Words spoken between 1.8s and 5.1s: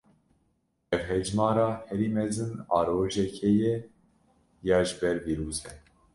herî mezin a rojekê ye ya ji